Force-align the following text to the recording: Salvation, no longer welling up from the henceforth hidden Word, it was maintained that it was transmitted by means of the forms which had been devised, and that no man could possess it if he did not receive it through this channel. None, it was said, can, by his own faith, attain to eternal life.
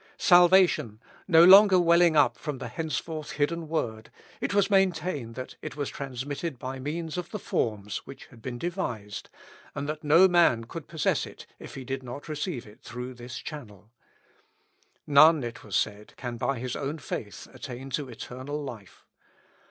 Salvation, 0.17 0.99
no 1.27 1.43
longer 1.43 1.79
welling 1.79 2.15
up 2.15 2.35
from 2.35 2.57
the 2.57 2.69
henceforth 2.69 3.33
hidden 3.33 3.67
Word, 3.67 4.09
it 4.39 4.51
was 4.51 4.67
maintained 4.67 5.35
that 5.35 5.57
it 5.61 5.75
was 5.75 5.89
transmitted 5.91 6.57
by 6.57 6.79
means 6.79 7.19
of 7.19 7.29
the 7.29 7.37
forms 7.37 7.97
which 7.97 8.25
had 8.25 8.41
been 8.41 8.57
devised, 8.57 9.29
and 9.75 9.87
that 9.87 10.03
no 10.03 10.27
man 10.27 10.63
could 10.63 10.87
possess 10.87 11.27
it 11.27 11.45
if 11.59 11.75
he 11.75 11.83
did 11.83 12.01
not 12.01 12.27
receive 12.27 12.65
it 12.65 12.81
through 12.81 13.13
this 13.13 13.37
channel. 13.37 13.91
None, 15.05 15.43
it 15.43 15.63
was 15.63 15.75
said, 15.75 16.15
can, 16.17 16.35
by 16.35 16.57
his 16.57 16.75
own 16.75 16.97
faith, 16.97 17.47
attain 17.53 17.91
to 17.91 18.09
eternal 18.09 18.59
life. 18.59 19.05